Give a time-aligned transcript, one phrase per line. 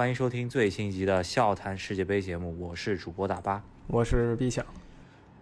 [0.00, 4.64] 欢迎收听最新一集的《笑谈世界杯》节目，我是主播大巴，我是毕强。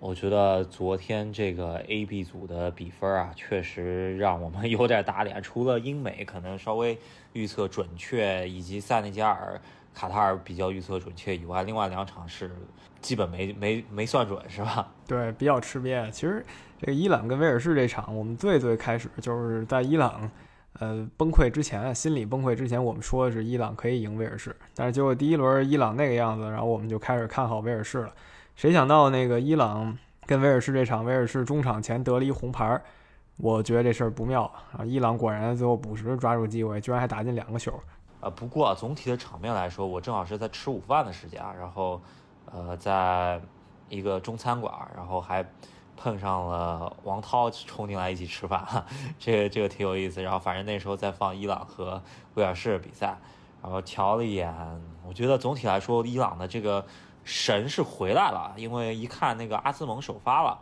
[0.00, 5.40] 我觉得昨天这个 A、B 组的比分啊，确实让我们 有点打脸。
[5.40, 6.98] 除了英美可能稍微
[7.34, 9.60] 预测准确，以及塞内加尔、
[9.94, 12.50] 卡塔尔比较预测准确以外，另外两场是
[13.00, 14.92] 基本没没没算准，是吧？
[15.06, 16.10] 对，比较吃瘪。
[16.10, 16.44] 其实
[16.80, 20.28] 这个伊朗跟威尔士这场，我们最最开始就是在伊朗。
[20.80, 28.12] 呃，崩溃之前，心理崩溃之前，我们说的是伊朗可以赢威尔士，但是结果第一轮伊朗那个样子，然后我们就开始看好威尔士了。
[28.54, 32.80] 谁想到那个伊朗跟威尔士这场，威尔士中场前得了一红牌，
[33.38, 34.84] 我觉得这事儿不妙啊！
[34.84, 37.72] 伊朗果然最后补时抓住机会，居然还打进两个球。
[38.20, 42.00] 呃，不过总体的场面来说，我正好是在吃午饭的时间，然后
[42.52, 43.40] 呃，在
[43.88, 45.44] 一个中餐馆，然后还。
[46.00, 48.64] 碰上了王涛冲进来一起吃饭，
[49.18, 50.22] 这个这个挺有意思。
[50.22, 52.00] 然后反正那时候在放伊朗和
[52.34, 53.18] 威尔士比赛，
[53.60, 54.54] 然后瞧了一眼，
[55.04, 56.86] 我觉得总体来说伊朗的这个
[57.24, 60.56] 神是回来了，因为一看那个阿兹蒙首发了，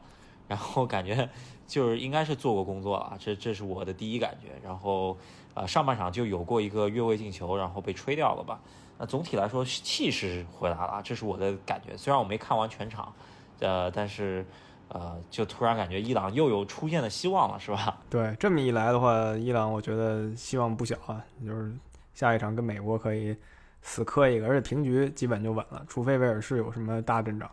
[0.48, 1.28] 然后感觉
[1.66, 4.48] 就是应该是做过工作了，这这是我的第一感觉。
[4.64, 5.18] 然后
[5.52, 8.58] 呃上半场就有过一个越位进球，然后被吹掉了吧。
[8.96, 11.94] 那总体来说气势回来了，这是我的感觉。
[11.94, 13.12] 虽然我没看完全场，
[13.60, 14.46] 呃，但是。
[14.88, 17.98] 呃，就突然感觉伊朗又有出现的希望了，是吧？
[18.08, 21.22] 对，这么一来的话，伊朗我觉得希望不小啊。
[21.44, 21.72] 就是
[22.14, 23.36] 下一场跟美国可以
[23.82, 27.50] 死磕一个，而且平局基本就稳了，除非威尔士有什么大阵仗。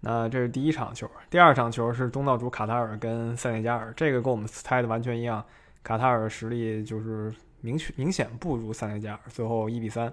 [0.00, 5.42] 那这是第一场球，第二场球是东道主卡塔尔跟塞内加尔，这个跟我们猜的完全一样，
[5.82, 10.12] 卡塔尔实力就是明确明显不如塞内加尔，最后一比三。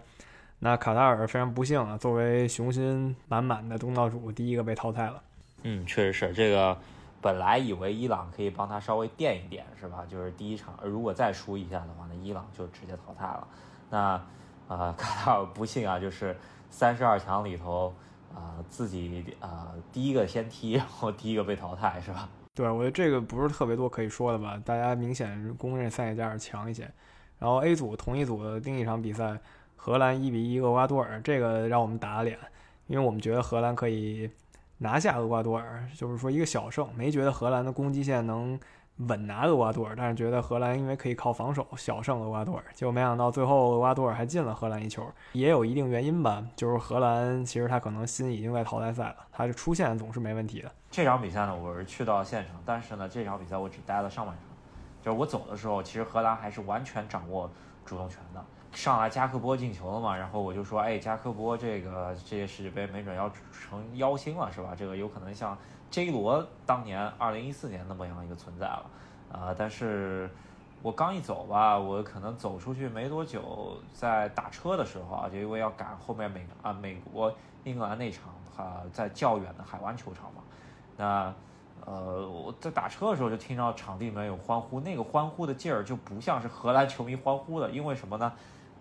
[0.60, 5.22] 那卡塔尔非常不幸啊，作为雄心满满的东道主，第一个被淘汰了。
[5.64, 6.78] 嗯，确实是这个。
[7.24, 10.04] 本来以为伊朗可以帮他稍微垫一垫，是吧？
[10.10, 13.48] 就是第一场，如果再输一下的话，那伊朗就直接淘汰了。
[13.92, 14.20] 那
[14.68, 16.36] 呃，卡塔尔不幸啊，就是
[16.72, 17.94] 三十二强里头
[18.34, 22.28] 啊，自己啊第一个先踢，然后第一个被淘汰，是吧？
[22.56, 24.60] 对，我觉得这个不是特别多可以说的吧？
[24.66, 26.90] 大家明显公认塞内加尔强一些。
[27.38, 29.40] 然后 A 组同一组的另一场比赛，
[29.76, 32.36] 荷兰一比一厄瓜多尔，这个让我们打了脸，
[32.88, 34.28] 因为我们觉得荷兰可以。
[34.84, 38.60] 拿下厄瓜多尔，就是说一个小胜，没觉得荷兰的攻击线能
[38.98, 50.72] 稳拿厄瓜多尔，但是觉得荷兰因为可以靠防守小胜厄瓜多尔，结果没想到最后厄瓜多尔还进了荷兰一球，也有一定原因吧，就是荷兰其实他可能心已经在淘汰赛了，他的出线总是没问题的。
[50.90, 54.44] 这场比赛呢，我是去到现场，但是呢，这场比赛我只待了上半场，
[55.04, 57.48] 就是我走的时候，其实荷兰还是完全掌握
[57.86, 58.44] 主动权的。
[58.74, 64.74] 上来加克波进球了嘛，然后我就说，哎，加克波这个这届世界杯没准要成妖星了，是吧？
[64.78, 65.58] 这个有可能像
[65.90, 68.86] J 罗当年二零一四年那么样一个存在了，
[69.32, 70.30] 啊，但是
[70.82, 77.34] 我刚一走吧，我可能走出去没多久，在打车的时候啊，就因为要赶后面美啊美国
[77.64, 80.42] 英格兰那场啊，在较远的海湾球场嘛，
[80.98, 81.34] 那。
[81.84, 88.32] 呃，我在打车的时候就听到场地里面有欢呼，那个欢呼的劲儿就不像是荷兰球迷欢呼的，因为什么呢？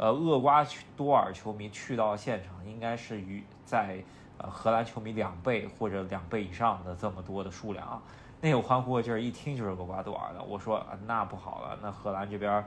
[0.00, 0.66] 呃，厄瓜
[0.96, 4.02] 多尔球迷去到现场，应该是与在
[4.38, 8.00] 呃荷兰球迷两倍或者两倍以上的这么多的数量啊，
[8.40, 10.42] 那个欢呼劲儿一听就是厄瓜多尔的。
[10.42, 12.64] 我说啊，那不好了，那荷兰这边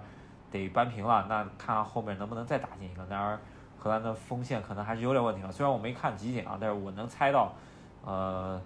[0.52, 3.04] 得扳平了，那看看后面能不能再打进一个。
[3.08, 3.40] 当然，
[3.80, 7.52] 荷兰的锋线可能还是有点问题了，虽然我没看集锦啊，但是我能猜到，
[8.06, 8.62] 呃。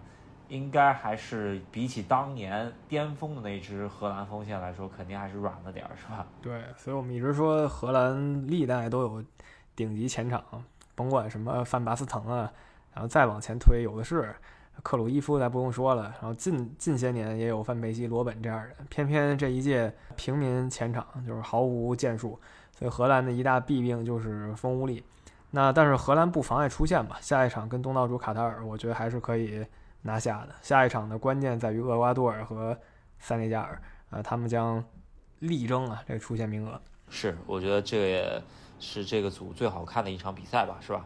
[0.50, 6.26] 应该还是比起当年巅峰的那支荷兰锋线来说，肯定还是软了点儿，是吧？
[6.42, 9.24] 对，所以我们一直说荷兰历代都有
[9.76, 10.42] 顶级前场，
[10.96, 12.52] 甭管什么范巴斯滕啊，
[12.94, 14.34] 然后再往前推有的是
[14.84, 22.40] 克鲁伊夫，咱不用说了，然后近近些年也有范佩西、罗本这样的，偏偏这一届平民前场就是毫无建树，
[22.72, 25.04] 所以荷兰的一大弊病就是锋无力。
[25.52, 29.66] 那但是荷兰不妨碍出线吧，下一场跟东道主卡塔尔，我觉得还是可以。
[30.02, 32.78] 拿下的下一场的关键在于厄瓜多尔和
[33.20, 34.84] 塞内加尔啊，他们将
[35.40, 36.80] 力争啊这个出线名额。
[37.10, 38.44] 是，我觉得这个也
[38.80, 41.06] 是这个组最好看的一场比赛吧，是吧？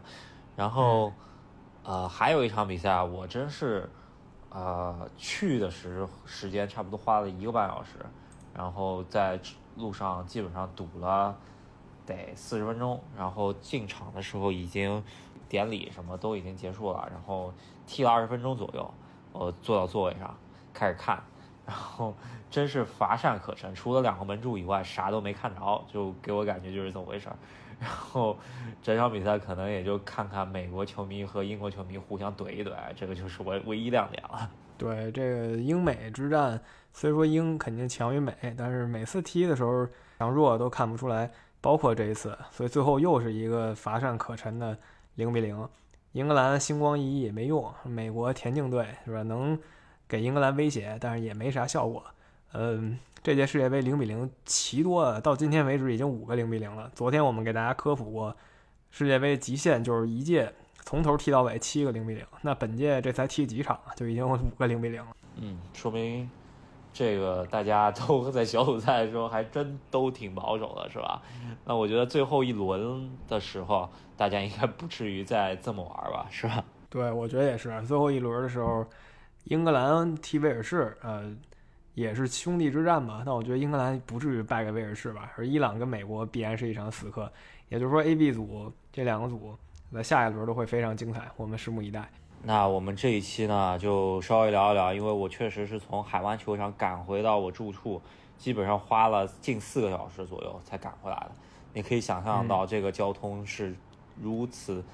[0.56, 1.12] 然后
[1.82, 3.88] 呃，还有一场比赛啊，我真是
[4.50, 7.92] 呃去的时时间差不多花了一个半小时，
[8.54, 9.40] 然后在
[9.76, 11.36] 路上基本上堵了
[12.06, 15.02] 得四十分钟，然后进场的时候已经。
[15.48, 17.52] 典礼什么都已经结束了，然后
[17.86, 18.94] 踢了二十分钟左右，
[19.32, 20.34] 我坐到座位上
[20.72, 21.22] 开始看，
[21.66, 22.14] 然后
[22.50, 27.36] 真是乏善可陈，除了两个门柱以外啥都没看着，就给我感觉就是这么回事儿。
[27.78, 28.34] 然后
[28.80, 34.50] 这场比赛可能也就看看美国球迷和英国球迷互相怼一怼，这个就是我唯一亮点了。
[34.78, 36.58] 对这个英美之战，
[36.94, 39.86] 虽说英肯定强于美，但是每次踢的时候
[40.18, 41.30] 强弱都看不出来。
[41.62, 44.76] 包括这一次，所以最后又是一个乏善可陈的
[45.14, 45.66] 零比零。
[46.12, 49.22] 英格兰星光熠熠也没用，美国田径队是吧？
[49.22, 49.58] 能
[50.06, 52.04] 给英格兰威胁，但是也没啥效果。
[52.52, 56.90] 嗯，这届世界杯零比零奇多了，到今天为止已经五个零比零了。
[56.94, 58.36] 昨天我们给大家科普过，
[58.90, 62.22] 世界杯极限就是一届从头踢到尾七个零比零。
[62.42, 65.16] 那本届这才踢几场就已经五个零比零了。
[65.36, 66.28] 嗯，说明
[66.92, 71.22] 这个大家都在小组赛的时候还真都挺保守的，是吧？
[71.64, 76.64] 那我觉得最后一轮的时候，大家应该不至于再这么玩吧，是吧？
[76.90, 77.80] 对，我觉得也是。
[77.86, 78.86] 最后一轮的时候，
[79.44, 81.34] 英格兰踢威尔士，呃。
[81.94, 87.30] 也是兄弟之战嘛，但我觉得英格兰不至于败给威尔士吧，而伊朗跟美国必然是一场死磕，
[87.68, 89.54] 也就是说 A、B 组这两个组
[89.92, 92.08] 在下一轮都会非常精彩，我们拭目以待。
[92.44, 98.02] 那我们这一期呢，就稍微聊一聊，因为我确实是从海湾球场赶回到我住处，
[98.36, 101.32] 基本上花了近四个小时左右才赶回来的。
[101.72, 103.74] 你可以想象到这个交通是
[104.20, 104.84] 如此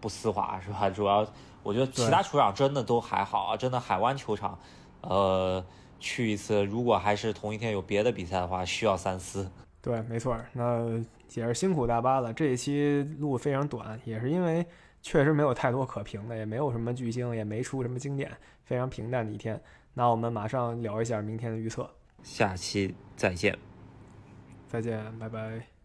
[0.00, 0.88] 不丝滑，是吧？
[0.94, 1.26] 主要
[1.62, 4.58] 我觉得其他球场真的都还好啊，真的海湾球场，
[5.00, 5.64] 呃。
[6.00, 9.50] 去一次，如果还是同一天有别的比赛的话，需要三思。
[9.88, 10.38] 对，没错。
[10.52, 10.86] 那
[11.32, 12.30] 也是辛苦大巴了。
[12.30, 14.66] 这一期录非常短，也是因为
[15.00, 18.30] 确实没有太多可评的，也没有什么巨星，也没出什么经典，
[18.64, 19.58] 非常平淡的一天。
[19.94, 21.88] 那我们马上聊一下明天的预测。
[22.22, 23.56] 下期再见。
[24.68, 25.77] 再见，拜拜。